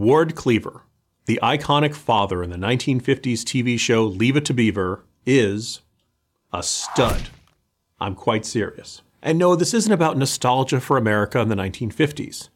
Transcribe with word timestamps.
Ward 0.00 0.34
Cleaver, 0.34 0.84
the 1.26 1.38
iconic 1.42 1.94
father 1.94 2.42
in 2.42 2.48
the 2.48 2.56
1950s 2.56 3.42
TV 3.42 3.78
show 3.78 4.02
Leave 4.06 4.34
It 4.34 4.46
to 4.46 4.54
Beaver, 4.54 5.04
is 5.26 5.82
a 6.54 6.62
stud. 6.62 7.28
I'm 8.00 8.14
quite 8.14 8.46
serious. 8.46 9.02
And 9.20 9.38
no, 9.38 9.54
this 9.54 9.74
isn't 9.74 9.92
about 9.92 10.16
nostalgia 10.16 10.80
for 10.80 10.96
America 10.96 11.38
in 11.40 11.50
the 11.50 11.54
1950s. 11.54 12.48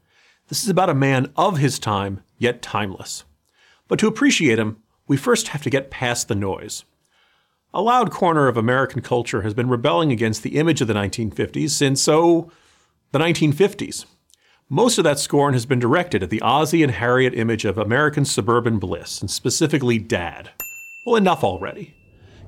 This 0.49 0.63
is 0.63 0.71
about 0.71 0.89
a 0.89 0.95
man 0.95 1.31
of 1.37 1.59
his 1.59 1.79
time, 1.79 2.23
yet 2.39 2.63
timeless. 2.63 3.25
But 3.89 3.99
to 3.99 4.07
appreciate 4.09 4.59
him, 4.59 4.79
we 5.07 5.19
first 5.19 5.49
have 5.49 5.63
to 5.65 5.71
get 5.71 5.91
past 5.91 6.29
the 6.29 6.35
noise. 6.35 6.87
A 7.75 7.83
loud 7.83 8.11
corner 8.11 8.49
of 8.49 8.57
American 8.57 9.03
culture 9.03 9.43
has 9.43 9.53
been 9.53 9.69
rebelling 9.69 10.11
against 10.11 10.45
the 10.45 10.57
image 10.57 10.81
of 10.81 10.89
the 10.89 10.95
1950s 10.95 11.73
since, 11.73 12.09
oh, 12.09 12.51
the 13.13 13.19
1950s. 13.19 14.07
Most 14.71 14.97
of 14.97 15.05
that 15.05 15.19
scorn 15.19 15.53
has 15.53 15.67
been 15.67 15.79
directed 15.79 16.23
at 16.23 16.31
the 16.31 16.41
Ozzie 16.41 16.83
and 16.83 16.93
Harriet 16.93 17.35
image 17.35 17.67
of 17.67 17.77
American 17.77 18.25
suburban 18.25 18.79
bliss, 18.79 19.21
and 19.21 19.31
specifically 19.31 19.99
dad. 19.99 20.53
Well, 21.05 21.17
enough 21.17 21.45
already. 21.45 21.95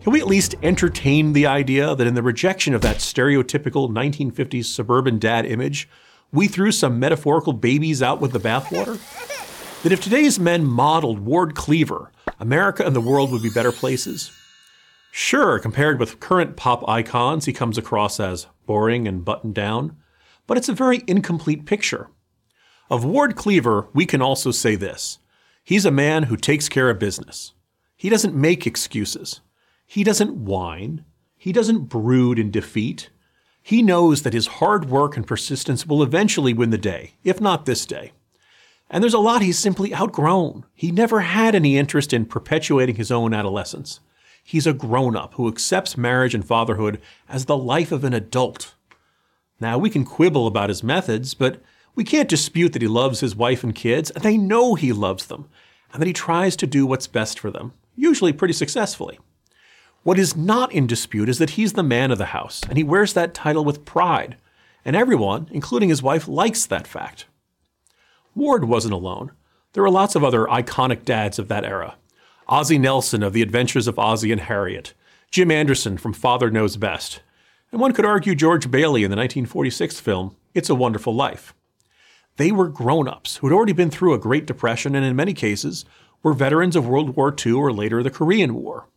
Can 0.01 0.15
we 0.15 0.21
at 0.23 0.27
least 0.27 0.55
entertain 0.63 1.35
the 1.35 1.45
idea 1.45 1.95
that 1.95 2.07
in 2.07 2.15
the 2.15 2.23
rejection 2.23 2.73
of 2.73 2.81
that 2.81 2.99
stereotypical 2.99 3.91
1950s 3.91 4.65
suburban 4.65 5.19
dad 5.19 5.45
image, 5.45 5.91
we 6.33 6.49
threw 6.49 6.73
some 6.73 6.99
metaphorical 6.99 7.53
babies 7.53 8.03
out 8.03 8.19
with 8.19 8.33
the 8.33 8.41
bathwater? 8.41 8.99
That 9.83 9.93
if 9.93 10.01
today's 10.01 10.41
men 10.41 10.65
modeled 10.65 11.21
Ward 11.21 11.55
Cleaver, 11.55 12.13
America 12.41 12.83
and 12.83 12.97
the 12.97 13.01
world 13.03 13.31
would 13.31 13.43
be 13.43 13.51
better 13.51 13.73
places? 13.73 14.33
Sure, 15.11 15.59
compared 15.59 16.01
with 16.01 16.19
current 16.19 16.57
pop 16.57 16.89
icons, 16.89 17.45
he 17.45 17.53
comes 17.53 17.77
across 17.77 18.19
as 18.19 18.47
boring 18.65 19.07
and 19.07 19.23
buttoned 19.23 19.55
down 19.55 19.97
but 20.47 20.57
it's 20.57 20.69
a 20.69 20.75
very 20.75 21.03
incomplete 21.07 21.67
picture. 21.67 22.09
Of 22.89 23.05
Ward 23.05 23.37
Cleaver, 23.37 23.89
we 23.93 24.07
can 24.07 24.23
also 24.23 24.51
say 24.51 24.77
this 24.77 25.19
he's 25.65 25.85
a 25.85 25.91
man 25.91 26.25
who 26.25 26.37
takes 26.37 26.69
care 26.69 26.89
of 26.89 26.99
business. 26.99 27.53
He 27.97 28.09
doesn't 28.09 28.35
make 28.35 28.67
excuses. 28.67 29.41
He 29.87 30.05
doesn't 30.05 30.37
whine. 30.37 31.05
He 31.37 31.53
doesn't 31.53 31.89
brood 31.89 32.39
in 32.39 32.51
defeat. 32.51 33.11
He 33.63 33.83
knows 33.83 34.23
that 34.23 34.33
his 34.33 34.47
hard 34.47 34.89
work 34.89 35.17
and 35.17 35.27
persistence 35.27 35.87
will 35.87 36.03
eventually 36.03 36.53
win 36.53 36.71
the 36.71 36.79
day, 36.79 37.15
if 37.25 37.41
not 37.41 37.67
this 37.67 37.87
day. 37.87 38.13
And 38.89 39.03
there's 39.03 39.15
a 39.15 39.19
lot 39.19 39.43
he's 39.43 39.59
simply 39.59 39.93
outgrown. 39.95 40.65
He 40.75 40.93
never 40.93 41.21
had 41.21 41.55
any 41.55 41.77
interest 41.77 42.13
in 42.13 42.27
perpetuating 42.27 42.97
his 42.97 43.11
own 43.11 43.35
adolescence. 43.35 44.01
He's 44.45 44.67
a 44.67 44.73
grown 44.73 45.17
up 45.17 45.35
who 45.35 45.49
accepts 45.49 45.97
marriage 45.97 46.35
and 46.35 46.47
fatherhood 46.47 47.01
as 47.29 47.47
the 47.47 47.57
life 47.57 47.91
of 47.91 48.05
an 48.05 48.15
adult 48.15 48.75
now, 49.61 49.79
we 49.79 49.91
can 49.91 50.05
quibble 50.05 50.47
about 50.47 50.69
his 50.69 50.83
methods, 50.83 51.35
but 51.35 51.61
we 51.97 52.05
can't 52.05 52.29
dispute 52.29 52.75
that 52.75 52.83
he 52.83 52.89
loves 52.89 53.21
his 53.21 53.35
wife 53.35 53.65
and 53.65 53.75
kids, 53.75 54.11
and 54.11 54.23
they 54.23 54.37
know 54.37 54.75
he 54.75 54.93
loves 54.93 55.27
them, 55.27 55.49
and 55.93 56.01
that 56.01 56.07
he 56.07 56.13
tries 56.13 56.55
to 56.57 56.67
do 56.67 56.87
what's 56.87 57.07
best 57.07 57.41
for 57.41 57.51
them, 57.51 57.73
usually 57.97 58.35
pretty 58.35 58.53
successfully. 58.53 59.19
What 60.03 60.19
is 60.19 60.37
not 60.37 60.71
in 60.73 60.87
dispute 60.87 61.29
is 61.29 61.39
that 61.39 61.51
he's 61.51 61.73
the 61.73 61.83
man 61.83 62.11
of 62.11 62.19
the 62.19 62.27
house, 62.27 62.63
and 62.69 62.77
he 62.77 62.85
wears 62.85 63.15
that 63.15 63.35
title 63.35 63.65
with 63.65 63.87
pride, 63.87 64.37
and 64.85 64.95
everyone, 64.95 65.49
including 65.51 65.89
his 65.89 66.03
wife, 66.03 66.29
likes 66.29 66.67
that 66.67 66.87
fact. 66.87 67.25
Ward 68.35 68.67
wasn't 68.67 68.95
alone. 68.95 69.33
There 69.73 69.83
were 69.83 69.91
lots 69.91 70.15
of 70.15 70.23
other 70.23 70.45
iconic 70.45 71.05
dads 71.05 71.39
of 71.39 71.49
that 71.49 71.65
era. 71.65 71.97
Ozzie 72.47 72.79
Nelson 72.79 73.23
of 73.23 73.33
The 73.33 73.43
Adventures 73.43 73.89
of 73.89 73.99
Ozzie 73.99 74.31
and 74.31 74.43
Harriet, 74.43 74.93
Jim 75.31 75.51
Anderson 75.51 75.97
from 75.97 76.13
Father 76.13 76.51
Knows 76.51 76.77
Best, 76.77 77.21
and 77.73 77.81
one 77.81 77.93
could 77.93 78.05
argue 78.05 78.35
George 78.35 78.71
Bailey 78.71 79.03
in 79.03 79.11
the 79.11 79.17
1946 79.17 79.99
film 79.99 80.37
It's 80.55 80.71
a 80.71 80.75
Wonderful 80.75 81.15
Life. 81.15 81.55
They 82.37 82.53
were 82.53 82.69
grown 82.69 83.09
ups 83.09 83.37
who 83.37 83.49
had 83.49 83.55
already 83.55 83.73
been 83.73 83.91
through 83.91 84.15
a 84.15 84.19
Great 84.19 84.47
Depression 84.47 84.95
and, 84.95 85.05
in 85.05 85.17
many 85.17 85.33
cases, 85.33 85.85
were 86.23 86.35
veterans 86.35 86.77
of 86.77 86.87
World 86.87 87.17
War 87.17 87.35
II 87.45 87.53
or 87.53 87.73
later 87.73 88.03
the 88.03 88.11
Korean 88.11 88.55
War. 88.55 88.89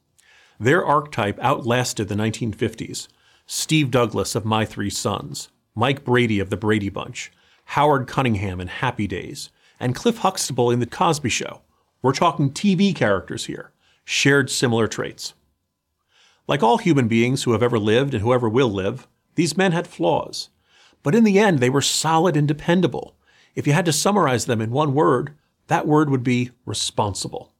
Their 0.59 0.85
archetype 0.85 1.39
outlasted 1.39 2.09
the 2.09 2.15
1950s 2.15 3.07
Steve 3.45 3.91
Douglas 3.91 4.35
of 4.35 4.45
My 4.45 4.65
Three 4.65 4.89
Sons, 4.89 5.49
Mike 5.73 6.03
Brady 6.03 6.39
of 6.39 6.49
The 6.49 6.57
Brady 6.57 6.89
Bunch, 6.89 7.31
Howard 7.65 8.07
Cunningham 8.07 8.59
in 8.59 8.67
Happy 8.67 9.07
Days, 9.07 9.49
and 9.79 9.95
Cliff 9.95 10.17
Huxtable 10.17 10.69
in 10.69 10.79
The 10.79 10.85
Cosby 10.85 11.29
Show. 11.29 11.61
We're 12.01 12.13
talking 12.13 12.51
TV 12.51 12.93
characters 12.93 13.45
here, 13.45 13.71
shared 14.03 14.49
similar 14.49 14.87
traits. 14.87 15.33
Like 16.47 16.61
all 16.61 16.77
human 16.77 17.07
beings 17.07 17.43
who 17.43 17.53
have 17.53 17.63
ever 17.63 17.79
lived 17.79 18.13
and 18.13 18.21
whoever 18.21 18.49
will 18.49 18.69
live, 18.69 19.07
these 19.35 19.55
men 19.55 19.71
had 19.71 19.87
flaws. 19.87 20.49
But 21.03 21.15
in 21.15 21.23
the 21.23 21.39
end, 21.39 21.59
they 21.59 21.69
were 21.69 21.81
solid 21.81 22.35
and 22.35 22.47
dependable. 22.47 23.15
If 23.59 23.67
you 23.67 23.73
had 23.73 23.83
to 23.87 23.91
summarize 23.91 24.45
them 24.45 24.61
in 24.61 24.71
one 24.71 24.93
word, 24.93 25.33
that 25.67 25.85
word 25.85 26.09
would 26.09 26.23
be 26.23 26.51
responsible. 26.65 27.51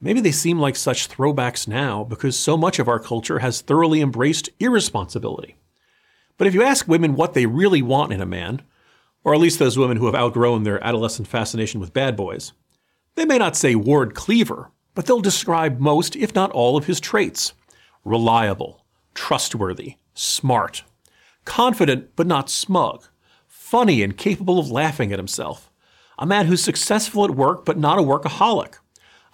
Maybe 0.00 0.20
they 0.20 0.32
seem 0.32 0.58
like 0.58 0.74
such 0.74 1.08
throwbacks 1.08 1.68
now 1.68 2.02
because 2.02 2.36
so 2.36 2.56
much 2.56 2.80
of 2.80 2.88
our 2.88 2.98
culture 2.98 3.38
has 3.38 3.60
thoroughly 3.60 4.00
embraced 4.00 4.50
irresponsibility. 4.58 5.54
But 6.36 6.48
if 6.48 6.54
you 6.54 6.64
ask 6.64 6.88
women 6.88 7.14
what 7.14 7.34
they 7.34 7.46
really 7.46 7.80
want 7.80 8.12
in 8.12 8.20
a 8.20 8.26
man, 8.26 8.62
or 9.22 9.34
at 9.34 9.40
least 9.40 9.60
those 9.60 9.78
women 9.78 9.98
who 9.98 10.06
have 10.06 10.16
outgrown 10.16 10.64
their 10.64 10.84
adolescent 10.84 11.28
fascination 11.28 11.78
with 11.78 11.92
bad 11.92 12.16
boys, 12.16 12.52
they 13.14 13.24
may 13.24 13.38
not 13.38 13.54
say 13.54 13.76
Ward 13.76 14.16
Cleaver, 14.16 14.72
but 14.96 15.06
they'll 15.06 15.20
describe 15.20 15.78
most, 15.78 16.16
if 16.16 16.34
not 16.34 16.50
all, 16.50 16.76
of 16.76 16.86
his 16.86 16.98
traits 16.98 17.52
reliable, 18.04 18.84
trustworthy, 19.14 19.94
smart, 20.12 20.82
confident 21.44 22.16
but 22.16 22.26
not 22.26 22.50
smug, 22.50 23.04
funny 23.68 24.02
and 24.02 24.16
capable 24.16 24.58
of 24.58 24.70
laughing 24.70 25.12
at 25.12 25.18
himself, 25.18 25.70
a 26.18 26.24
man 26.24 26.46
who's 26.46 26.64
successful 26.64 27.22
at 27.22 27.30
work 27.32 27.66
but 27.66 27.76
not 27.76 27.98
a 27.98 28.02
workaholic, 28.02 28.76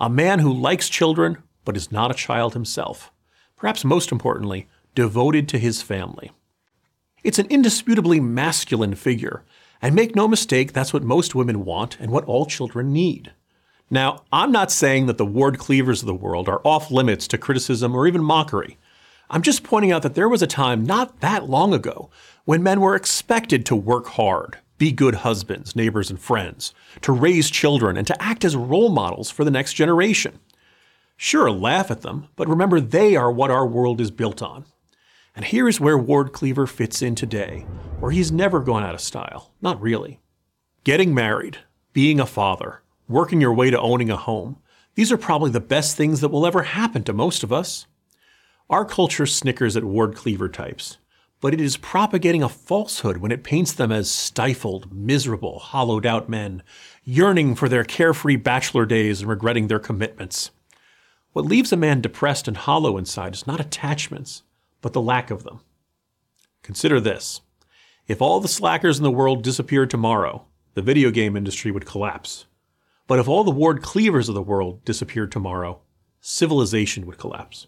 a 0.00 0.11
man 0.11 0.41
who 0.41 0.53
likes 0.53 0.89
children 0.89 1.39
but 1.65 1.77
is 1.77 1.93
not 1.93 2.11
a 2.11 2.15
child 2.15 2.53
himself, 2.53 3.12
perhaps 3.56 3.84
most 3.84 4.11
importantly, 4.11 4.67
devoted 4.97 5.49
to 5.49 5.56
his 5.56 5.83
family. 5.83 6.33
It's 7.23 7.39
an 7.39 7.47
indisputably 7.49 8.19
masculine 8.19 8.97
figure, 8.97 9.44
and 9.81 9.94
make 9.94 10.17
no 10.17 10.27
mistake, 10.27 10.73
that's 10.73 10.93
what 10.93 11.05
most 11.05 11.37
women 11.37 11.65
want 11.65 11.97
and 12.00 12.11
what 12.11 12.25
all 12.25 12.44
children 12.44 12.93
need. 12.93 13.33
Now, 13.89 14.25
I'm 14.33 14.50
not 14.50 14.73
saying 14.73 15.06
that 15.06 15.17
the 15.17 15.25
Ward 15.25 15.59
Cleavers 15.59 16.03
of 16.03 16.06
the 16.06 16.15
world 16.15 16.49
are 16.49 16.61
off 16.65 16.91
limits 16.91 17.28
to 17.28 17.39
criticism 17.39 17.94
or 17.94 18.09
even 18.09 18.25
mockery. 18.25 18.78
I'm 19.31 19.43
just 19.43 19.62
pointing 19.62 19.93
out 19.93 20.03
that 20.03 20.15
there 20.15 20.29
was 20.29 20.43
a 20.43 20.47
time 20.47 20.85
not 20.85 21.21
that 21.21 21.49
long 21.49 21.73
ago 21.73 22.11
when 22.45 22.62
men 22.62 22.81
were 22.81 22.95
expected 22.95 23.65
to 23.67 23.77
work 23.77 24.07
hard, 24.07 24.59
be 24.77 24.93
good 24.93 25.17
husbands, 25.17 25.75
neighbors, 25.75 26.11
and 26.11 26.21
friends, 26.21 26.75
to 27.01 27.12
raise 27.12 27.51
children, 27.51 27.97
and 27.97 28.07
to 28.07 28.23
act 28.23 28.45
as 28.45 28.57
role 28.57 28.91
models 28.91 29.31
for 29.31 29.45
the 29.45 29.51
next 29.51 29.75
generation. 29.75 30.39
Sure, 31.17 31.51
laugh 31.51 31.91
at 31.91 32.03
them, 32.03 32.29
but 32.37 32.49
remember 32.49 32.81
they 32.81 33.17
are 33.17 33.31
what 33.31 33.51
our 33.51 33.67
world 33.67 34.01
is 34.01 34.11
built 34.11 34.43
on. 34.43 34.67
And 35.35 35.45
here's 35.45 35.81
where 35.81 35.99
Ward 35.99 36.33
Cleaver 36.33 36.67
fits 36.67 37.03
in 37.03 37.15
today, 37.15 37.67
where 37.99 38.12
he's 38.12 38.31
never 38.31 38.61
gone 38.61 38.83
out 38.83 38.95
of 38.95 39.01
style. 39.01 39.53
Not 39.62 39.81
really. 39.81 40.21
Getting 40.85 41.15
married, 41.15 41.59
being 41.93 42.21
a 42.21 42.27
father, 42.27 42.83
working 43.09 43.41
your 43.41 43.55
way 43.55 43.71
to 43.71 43.81
owning 43.81 44.11
a 44.11 44.17
home, 44.17 44.59
these 44.97 45.11
are 45.11 45.17
probably 45.17 45.51
the 45.51 45.61
best 45.61 45.97
things 45.97 46.21
that 46.21 46.29
will 46.29 46.47
ever 46.47 46.62
happen 46.62 47.03
to 47.05 47.12
most 47.12 47.43
of 47.43 47.53
us. 47.53 47.87
Our 48.70 48.86
culture 48.86 49.26
snickers 49.26 49.76
at 49.76 49.84
Ward 49.84 50.14
Cleaver 50.14 50.48
types, 50.48 50.97
but 51.42 51.52
it 51.52 51.60
is 51.60 51.76
propagating 51.76 52.42
a 52.42 52.48
falsehood 52.48 53.19
when 53.19 53.30
it 53.30 53.44
paints 53.44 53.75
them 53.75 53.92
as 53.92 54.10
stifled, 54.10 54.91
miserable, 54.91 55.58
hollowed 55.58 56.06
out 56.06 56.30
men, 56.30 56.62
yearning 57.04 57.56
for 57.56 57.69
their 57.69 57.84
carefree 57.84 58.36
bachelor 58.36 58.86
days 58.86 59.20
and 59.20 59.28
regretting 59.28 59.69
their 59.69 59.78
commitments. 59.78 60.50
What 61.34 61.44
leaves 61.44 61.75
a 61.75 61.76
man 61.76 62.00
depressed 62.00 62.48
and 62.48 62.56
hollow 62.56 62.97
inside 62.97 63.34
is 63.34 63.47
not 63.47 63.60
attachments, 63.60 64.44
but 64.81 64.94
the 64.94 65.02
lack 65.02 65.31
of 65.31 65.44
them. 65.44 65.60
Consider 66.62 67.00
this. 67.00 67.42
If 68.08 68.22
all 68.22 68.41
the 68.41 68.48
slackers 68.48 68.96
in 68.96 69.02
the 69.02 69.10
world 69.10 69.42
disappeared 69.42 69.91
tomorrow, 69.91 70.46
the 70.72 70.81
video 70.81 71.10
game 71.10 71.36
industry 71.36 71.70
would 71.70 71.84
collapse. 71.84 72.46
But 73.06 73.19
if 73.19 73.28
all 73.28 73.44
the 73.44 73.50
Ward 73.50 73.82
Cleavers 73.82 74.31
of 74.31 74.34
the 74.34 74.40
world 74.40 74.82
disappeared 74.87 75.32
tomorrow, 75.32 75.81
civilization 76.22 77.05
would 77.05 77.19
collapse. 77.19 77.67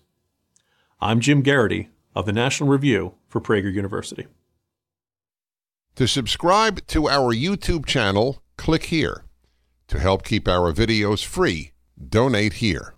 I'm 0.98 1.20
Jim 1.20 1.42
Geraghty 1.42 1.90
of 2.14 2.24
the 2.24 2.32
National 2.32 2.70
Review 2.70 3.16
for 3.28 3.38
Prager 3.38 3.70
University. 3.70 4.28
To 5.96 6.08
subscribe 6.08 6.86
to 6.86 7.06
our 7.06 7.34
YouTube 7.34 7.84
channel, 7.84 8.42
click 8.56 8.84
here. 8.84 9.24
To 9.88 9.98
help 9.98 10.24
keep 10.24 10.48
our 10.48 10.72
videos 10.72 11.22
free, 11.22 11.72
donate 12.08 12.54
here. 12.54 12.94